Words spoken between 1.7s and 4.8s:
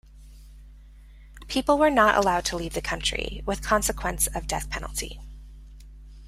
were not allowed to leave the country, with consequence of death